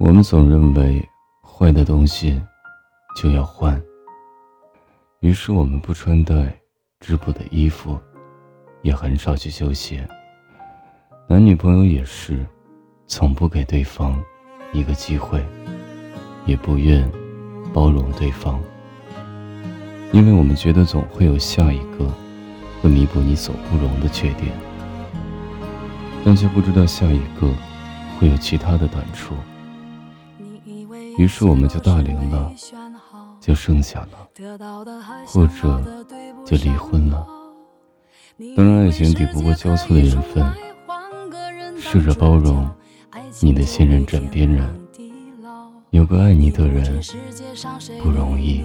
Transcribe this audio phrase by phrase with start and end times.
[0.00, 1.04] 我们总认为
[1.42, 2.40] 坏的东西
[3.16, 3.82] 就要换，
[5.18, 6.56] 于是我们不穿戴
[7.00, 7.98] 质朴的衣服，
[8.82, 10.08] 也很少去修鞋。
[11.28, 12.46] 男女朋友也是，
[13.08, 14.16] 从不给对方
[14.72, 15.44] 一个机会，
[16.46, 17.10] 也不愿
[17.74, 18.60] 包容对方，
[20.12, 22.08] 因为我们觉得总会有下一个
[22.80, 24.52] 会弥补你所不容的缺点，
[26.24, 27.52] 但却不知道下一个
[28.16, 29.34] 会有其他的短处。
[31.18, 32.52] 于是我们就大龄了，
[33.40, 34.28] 就剩下了，
[35.26, 36.06] 或者
[36.46, 37.26] 就离婚了。
[38.56, 40.54] 当然，爱情抵不过交错的缘分，
[41.76, 42.70] 试着包容
[43.42, 44.80] 你的信任枕边人，
[45.90, 47.02] 有个爱你的人
[48.00, 48.64] 不容易。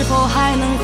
[0.00, 0.79] 是否还能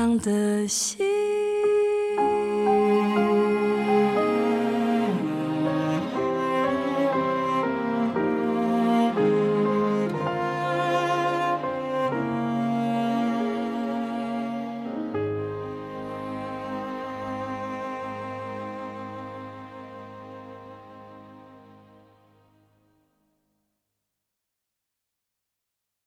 [0.00, 1.39] 善良的心。